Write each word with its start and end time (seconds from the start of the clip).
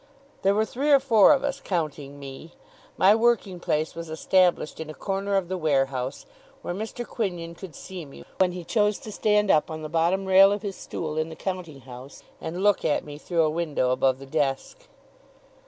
There 0.41 0.55
were 0.55 0.65
three 0.65 0.89
or 0.89 0.99
four 0.99 1.31
of 1.31 1.43
us, 1.43 1.59
counting 1.63 2.17
me. 2.19 2.53
My 2.97 3.13
working 3.13 3.59
place 3.59 3.93
was 3.93 4.09
established 4.09 4.79
in 4.79 4.89
a 4.89 4.95
corner 4.95 5.35
of 5.37 5.47
the 5.47 5.59
warehouse, 5.59 6.25
where 6.63 6.73
Mr. 6.73 7.05
Quinion 7.07 7.53
could 7.53 7.75
see 7.75 8.03
me, 8.05 8.25
when 8.39 8.53
he 8.53 8.63
chose 8.63 8.97
to 8.97 9.11
stand 9.11 9.51
up 9.51 9.69
on 9.69 9.83
the 9.83 9.89
bottom 9.89 10.25
rail 10.25 10.51
of 10.51 10.63
his 10.63 10.75
stool 10.75 11.19
in 11.19 11.29
the 11.29 11.35
counting 11.35 11.81
house, 11.81 12.23
and 12.41 12.63
look 12.63 12.83
at 12.83 13.05
me 13.05 13.19
through 13.19 13.43
a 13.43 13.49
window 13.51 13.91
above 13.91 14.17
the 14.17 14.25
desk. 14.25 14.87